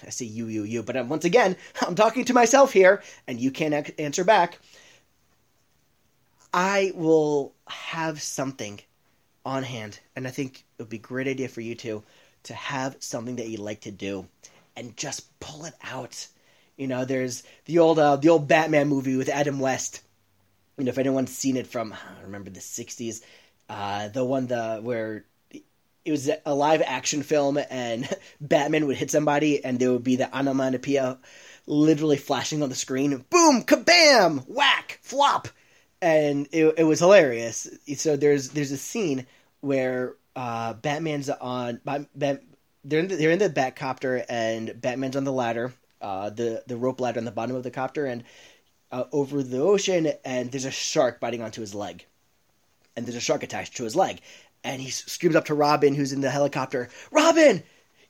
I 0.05 0.11
say 0.11 0.25
you, 0.25 0.47
you, 0.47 0.65
you, 0.65 0.83
but 0.83 1.07
once 1.07 1.25
again, 1.25 1.57
I'm 1.83 1.95
talking 1.95 2.25
to 2.27 2.35
myself 2.35 2.73
here, 2.73 3.03
and 3.27 3.41
you 3.41 3.51
can't 3.51 3.91
answer 3.99 4.25
back. 4.25 4.59
I 6.53 6.93
will 6.95 7.53
have 7.67 8.21
something 8.23 8.81
on 9.45 9.63
hand, 9.63 10.01
and 10.17 10.27
I 10.27 10.31
think 10.31 10.65
it 10.79 10.83
would 10.83 10.89
be 10.89 10.97
a 10.97 11.01
great 11.01 11.29
idea 11.29 11.49
for 11.49 11.61
you 11.61 11.75
to 11.77 12.03
to 12.45 12.55
have 12.55 12.97
something 13.01 13.37
that 13.37 13.49
you 13.49 13.57
like 13.57 13.81
to 13.83 13.91
do, 13.91 14.27
and 14.77 14.97
just 14.97 15.39
pull 15.41 15.65
it 15.65 15.75
out. 15.83 16.27
You 16.77 16.87
know, 16.87 17.05
there's 17.05 17.43
the 17.67 17.79
old 17.79 17.99
uh, 17.99 18.17
the 18.17 18.29
old 18.31 18.49
Batman 18.49 18.89
movie 18.89 19.17
with 19.17 19.29
Adam 19.29 19.61
West. 19.61 20.01
You 20.77 20.85
know, 20.85 20.91
if 20.91 20.99
anyone's 20.99 21.31
seen 21.31 21.57
it 21.57 21.67
from 21.67 21.93
I 21.93 22.23
remember 22.23 22.51
the 22.51 22.61
'60s, 22.61 23.23
uh, 23.69 24.09
the 24.09 24.25
one 24.25 24.47
the 24.47 24.81
where 24.83 25.25
it 25.51 26.11
was 26.11 26.31
a 26.45 26.55
live 26.55 26.83
action 26.85 27.23
film 27.23 27.59
and 27.71 28.09
Batman 28.41 28.87
would 28.87 28.97
hit 28.97 29.11
somebody 29.11 29.65
and 29.65 29.79
there 29.79 29.93
would 29.93 30.05
be 30.05 30.17
the 30.17 30.37
onomatopoeia 30.37 31.19
literally 31.67 32.19
flashing 32.19 32.63
on 32.63 32.69
the 32.69 32.75
screen. 32.75 33.25
Boom, 33.31 33.63
kabam, 33.63 34.45
whack, 34.47 34.99
flop 35.03 35.49
and 36.05 36.47
it, 36.53 36.75
it 36.77 36.85
was 36.85 36.99
hilarious. 36.99 37.67
So 37.97 38.17
there's 38.17 38.51
there's 38.51 38.73
a 38.73 38.77
scene 38.77 39.27
where 39.61 40.15
uh, 40.37 40.75
Batman's 40.75 41.31
on 41.31 41.81
Bat, 41.85 42.43
they're 42.85 43.01
in 43.01 43.09
the, 43.09 43.17
they're 43.17 43.31
in 43.31 43.39
the 43.39 43.49
Batcopter 43.49 44.23
and 44.29 44.79
Batman's 44.79 45.17
on 45.17 45.25
the 45.25 45.33
ladder, 45.33 45.73
uh, 46.05 46.29
the 46.31 46.63
the 46.67 46.77
rope 46.77 47.01
ladder 47.01 47.19
on 47.19 47.25
the 47.25 47.31
bottom 47.31 47.57
of 47.57 47.63
the 47.63 47.71
copter 47.71 48.05
and 48.05 48.25
uh, 48.93 49.05
over 49.11 49.43
the 49.43 49.59
ocean, 49.59 50.13
and 50.25 50.53
there's 50.53 50.67
a 50.67 50.71
shark 50.71 51.19
biting 51.19 51.43
onto 51.43 51.63
his 51.63 51.75
leg, 51.75 52.05
and 52.95 53.07
there's 53.07 53.17
a 53.17 53.21
shark 53.21 53.43
attached 53.43 53.77
to 53.77 53.85
his 53.85 53.97
leg, 53.97 54.21
and 54.63 54.83
he 54.83 54.91
screams 54.91 55.35
up 55.35 55.47
to 55.47 55.55
Robin, 55.55 55.95
who's 55.95 56.13
in 56.13 56.21
the 56.21 56.31
helicopter, 56.31 56.91
Robin, 57.11 57.63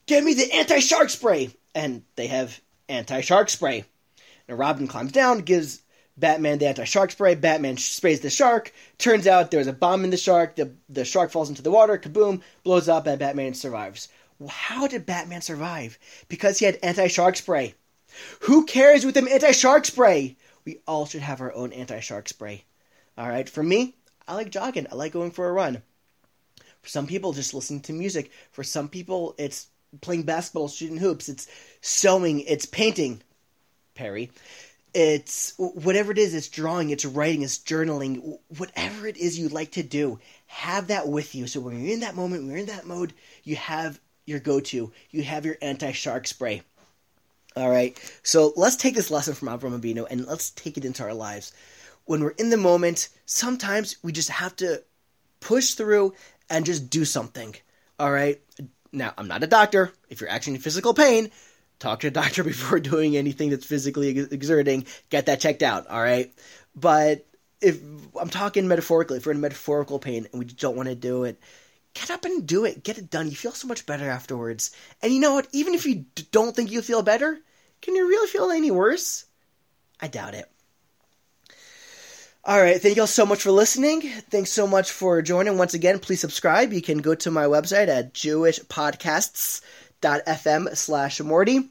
give 0.06 0.24
me 0.24 0.34
the 0.34 0.52
anti-shark 0.52 1.08
spray, 1.08 1.50
and 1.74 2.02
they 2.16 2.26
have 2.26 2.60
anti-shark 2.88 3.48
spray. 3.48 3.84
And 4.48 4.58
Robin 4.58 4.88
climbs 4.88 5.12
down, 5.12 5.38
gives 5.38 5.80
Batman 6.16 6.58
the 6.58 6.68
anti-shark 6.68 7.12
spray. 7.12 7.34
Batman 7.34 7.76
sprays 7.76 8.20
the 8.20 8.28
shark. 8.28 8.72
Turns 8.98 9.26
out 9.26 9.50
there's 9.50 9.68
a 9.68 9.72
bomb 9.72 10.04
in 10.04 10.10
the 10.10 10.16
shark. 10.16 10.56
The 10.56 10.72
the 10.88 11.04
shark 11.04 11.30
falls 11.30 11.48
into 11.48 11.62
the 11.62 11.70
water. 11.70 11.96
Kaboom! 11.96 12.42
Blows 12.62 12.88
up, 12.88 13.06
and 13.06 13.18
Batman 13.18 13.54
survives. 13.54 14.08
How 14.48 14.86
did 14.86 15.06
Batman 15.06 15.42
survive? 15.42 15.98
Because 16.28 16.58
he 16.58 16.66
had 16.66 16.78
anti-shark 16.82 17.36
spray. 17.36 17.74
Who 18.40 18.64
cares 18.64 19.04
with 19.04 19.14
them 19.14 19.28
anti-shark 19.28 19.84
spray? 19.84 20.36
We 20.64 20.80
all 20.86 21.06
should 21.06 21.22
have 21.22 21.40
our 21.40 21.52
own 21.52 21.72
anti-shark 21.72 22.28
spray. 22.28 22.64
All 23.16 23.28
right. 23.28 23.48
For 23.48 23.62
me, 23.62 23.94
I 24.26 24.34
like 24.34 24.50
jogging. 24.50 24.86
I 24.90 24.94
like 24.94 25.12
going 25.12 25.30
for 25.30 25.48
a 25.48 25.52
run. 25.52 25.82
For 26.82 26.88
some 26.88 27.06
people, 27.06 27.32
just 27.32 27.54
listening 27.54 27.80
to 27.82 27.92
music. 27.92 28.30
For 28.52 28.64
some 28.64 28.88
people, 28.88 29.34
it's 29.38 29.68
playing 30.00 30.24
basketball, 30.24 30.68
shooting 30.68 30.98
hoops. 30.98 31.28
It's 31.28 31.46
sewing. 31.80 32.40
It's 32.40 32.66
painting. 32.66 33.22
Perry 33.94 34.30
it's 34.94 35.54
whatever 35.58 36.12
it 36.12 36.18
is 36.18 36.34
it's 36.34 36.48
drawing 36.48 36.90
it's 36.90 37.04
writing 37.04 37.42
it's 37.42 37.58
journaling 37.58 38.38
whatever 38.56 39.08
it 39.08 39.16
is 39.16 39.36
you 39.36 39.48
like 39.48 39.72
to 39.72 39.82
do 39.82 40.20
have 40.46 40.86
that 40.86 41.08
with 41.08 41.34
you 41.34 41.48
so 41.48 41.60
when 41.60 41.82
you're 41.82 41.92
in 41.92 42.00
that 42.00 42.14
moment 42.14 42.42
when 42.42 42.50
you're 42.50 42.60
in 42.60 42.66
that 42.66 42.86
mode 42.86 43.12
you 43.42 43.56
have 43.56 43.98
your 44.24 44.38
go-to 44.38 44.92
you 45.10 45.22
have 45.22 45.44
your 45.44 45.56
anti-shark 45.60 46.28
spray 46.28 46.62
all 47.56 47.70
right. 47.70 47.98
So 48.22 48.52
let's 48.56 48.76
take 48.76 48.94
this 48.94 49.10
lesson 49.10 49.34
from 49.34 49.48
Avram 49.48 49.78
Avinu 49.78 50.06
and 50.10 50.26
let's 50.26 50.50
take 50.50 50.76
it 50.76 50.84
into 50.84 51.02
our 51.02 51.14
lives. 51.14 51.52
When 52.04 52.22
we're 52.22 52.30
in 52.30 52.50
the 52.50 52.56
moment 52.56 53.08
sometimes 53.26 53.96
we 54.02 54.12
just 54.12 54.30
have 54.30 54.54
to 54.56 54.82
push 55.40 55.74
through 55.74 56.14
and 56.50 56.66
just 56.66 56.90
do 56.90 57.04
something. 57.04 57.54
All 57.98 58.10
right. 58.10 58.40
Now 58.92 59.12
i'm 59.18 59.28
not 59.28 59.42
a 59.42 59.48
doctor. 59.48 59.92
If 60.08 60.20
you're 60.20 60.30
actually 60.30 60.54
in 60.54 60.60
physical 60.60 60.94
pain 60.94 61.30
talk 61.78 62.00
to 62.00 62.08
a 62.08 62.10
doctor 62.22 62.44
before 62.44 62.80
doing 62.80 63.16
anything 63.16 63.50
that's 63.50 63.66
physically 63.66 64.18
exerting. 64.18 64.86
Get 65.10 65.26
that 65.26 65.40
checked 65.40 65.62
out, 65.62 65.86
all 65.86 66.00
right? 66.00 66.32
But 66.74 67.26
if 67.60 67.80
I'm 68.20 68.30
talking 68.30 68.68
metaphorically, 68.68 69.18
if 69.18 69.26
we're 69.26 69.32
in 69.32 69.40
metaphorical 69.40 69.98
pain 69.98 70.26
and 70.32 70.38
we 70.38 70.44
don't 70.44 70.76
want 70.76 70.88
to 70.88 70.94
do 70.94 71.24
it, 71.24 71.38
get 71.94 72.10
up 72.10 72.24
and 72.24 72.46
do 72.46 72.64
it. 72.64 72.82
Get 72.82 72.98
it 72.98 73.10
done. 73.10 73.30
You 73.30 73.36
feel 73.36 73.52
so 73.52 73.68
much 73.68 73.86
better 73.86 74.10
afterwards. 74.10 74.72
And 75.02 75.12
you 75.12 75.20
know 75.20 75.34
what? 75.34 75.46
Even 75.52 75.74
if 75.74 75.84
you 75.86 76.06
d- 76.14 76.26
don't 76.30 76.54
think 76.54 76.70
you 76.70 76.82
feel 76.82 77.02
better, 77.02 77.40
can 77.80 77.96
you 77.96 78.06
really 78.06 78.28
feel 78.28 78.50
any 78.50 78.70
worse? 78.70 79.24
I 80.00 80.08
doubt 80.08 80.34
it. 80.34 80.50
All 82.44 82.60
right. 82.60 82.80
Thank 82.80 82.96
you 82.96 83.02
all 83.02 83.06
so 83.06 83.24
much 83.24 83.42
for 83.42 83.52
listening. 83.52 84.02
Thanks 84.02 84.50
so 84.50 84.66
much 84.66 84.90
for 84.90 85.22
joining. 85.22 85.56
Once 85.56 85.72
again, 85.72 85.98
please 85.98 86.20
subscribe. 86.20 86.74
You 86.74 86.82
can 86.82 86.98
go 86.98 87.14
to 87.14 87.30
my 87.30 87.44
website 87.44 87.88
at 87.88 88.12
jewishpodcasts.fm 88.12 90.76
slash 90.76 91.20
Morty 91.20 91.70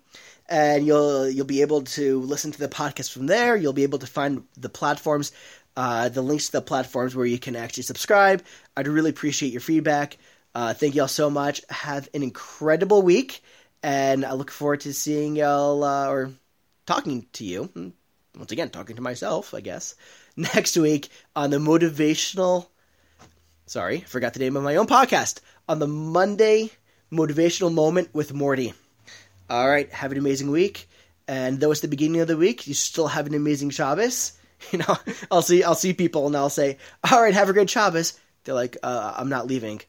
and 0.50 0.86
you'll 0.86 1.30
you'll 1.30 1.46
be 1.46 1.62
able 1.62 1.82
to 1.82 2.20
listen 2.22 2.52
to 2.52 2.60
the 2.60 2.68
podcast 2.68 3.12
from 3.12 3.28
there. 3.28 3.56
You'll 3.56 3.74
be 3.74 3.84
able 3.84 4.00
to 4.00 4.08
find 4.08 4.44
the 4.58 4.70
platforms, 4.70 5.32
uh, 5.76 6.10
the 6.10 6.22
links 6.22 6.48
to 6.48 6.54
the 6.54 6.62
platforms 6.62 7.16
where 7.16 7.26
you 7.26 7.40
can 7.40 7.56
actually 7.56 7.84
subscribe. 7.84 8.44
I'd 8.76 8.88
really 8.88 9.10
appreciate 9.10 9.52
your 9.52 9.62
feedback. 9.62 10.18
Uh, 10.56 10.74
thank 10.74 10.96
y'all 10.96 11.08
so 11.08 11.30
much. 11.30 11.62
Have 11.70 12.10
an 12.14 12.24
incredible 12.24 13.02
week, 13.02 13.42
and 13.82 14.26
I 14.26 14.34
look 14.34 14.52
forward 14.52 14.82
to 14.82 14.94
seeing 14.94 15.36
y'all 15.36 15.84
uh, 15.84 16.08
or 16.08 16.32
talking 16.86 17.26
to 17.34 17.44
you. 17.44 17.66
Hmm, 17.66 17.90
once 18.38 18.52
again, 18.52 18.70
talking 18.70 18.96
to 18.96 19.02
myself, 19.02 19.54
I 19.54 19.62
guess, 19.62 19.96
next 20.36 20.78
week 20.78 21.10
on 21.36 21.50
the 21.50 21.58
motivational. 21.58 22.68
Sorry, 23.66 24.02
forgot 24.02 24.34
the 24.34 24.40
name 24.40 24.58
of 24.58 24.64
my 24.64 24.76
own 24.76 24.88
podcast 24.88 25.40
on 25.68 25.80
the 25.80 25.88
Monday 25.88 26.70
motivational 27.12 27.74
moment 27.74 28.10
with 28.14 28.34
Morty. 28.34 28.74
All 29.50 29.68
right, 29.68 29.92
have 29.92 30.12
an 30.12 30.18
amazing 30.18 30.52
week. 30.52 30.90
And 31.28 31.60
though 31.60 31.72
it's 31.72 31.82
the 31.82 31.88
beginning 31.88 32.22
of 32.22 32.28
the 32.28 32.38
week, 32.38 32.68
you 32.68 32.74
still 32.74 33.08
have 33.08 33.28
an 33.28 33.34
amazing 33.34 33.70
Shabbos. 33.70 34.34
You 34.72 34.80
know, 34.80 34.98
I'll 35.32 35.42
see 35.42 35.64
I'll 35.64 35.76
see 35.76 35.94
people 35.94 36.28
and 36.28 36.36
I'll 36.36 36.50
say, 36.50 36.78
"All 37.12 37.22
right, 37.22 37.34
have 37.34 37.50
a 37.50 37.54
great 37.54 37.70
Shabbos." 37.70 38.20
They're 38.44 38.56
like, 38.56 38.78
uh, 38.84 39.14
"I'm 39.18 39.30
not 39.30 39.48
leaving." 39.48 39.82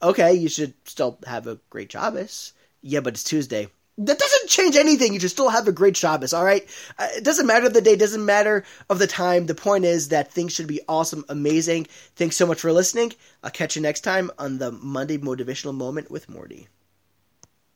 Okay, 0.00 0.34
you 0.34 0.48
should 0.48 0.74
still 0.84 1.18
have 1.26 1.46
a 1.46 1.58
great 1.70 1.90
Shabbos. 1.90 2.52
Yeah, 2.82 3.00
but 3.00 3.14
it's 3.14 3.24
Tuesday. 3.24 3.68
That 3.98 4.18
doesn't 4.18 4.48
change 4.48 4.76
anything. 4.76 5.12
You 5.12 5.18
should 5.18 5.30
still 5.30 5.48
have 5.48 5.66
a 5.66 5.72
great 5.72 5.96
Shabbos, 5.96 6.32
all 6.32 6.44
right? 6.44 6.64
Uh, 6.96 7.08
it 7.16 7.24
doesn't 7.24 7.48
matter 7.48 7.68
the 7.68 7.80
day, 7.80 7.96
doesn't 7.96 8.24
matter 8.24 8.64
of 8.88 9.00
the 9.00 9.08
time. 9.08 9.46
The 9.46 9.56
point 9.56 9.84
is 9.84 10.08
that 10.08 10.30
things 10.30 10.52
should 10.52 10.68
be 10.68 10.80
awesome, 10.88 11.24
amazing. 11.28 11.88
Thanks 12.14 12.36
so 12.36 12.46
much 12.46 12.60
for 12.60 12.72
listening. 12.72 13.12
I'll 13.42 13.50
catch 13.50 13.74
you 13.74 13.82
next 13.82 14.02
time 14.02 14.30
on 14.38 14.58
the 14.58 14.70
Monday 14.70 15.18
Motivational 15.18 15.74
Moment 15.74 16.12
with 16.12 16.28
Morty. 16.28 16.68